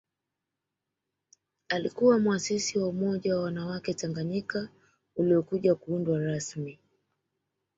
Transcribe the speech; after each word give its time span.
Alikuwa 1.69 2.19
muasisi 2.19 2.79
wa 2.79 2.87
Umoja 2.87 3.35
wa 3.37 3.43
wanawake 3.43 3.93
Tanganyika 3.93 4.69
uliokuja 5.15 5.75
kuundwa 5.75 6.19
rasmi 6.19 6.79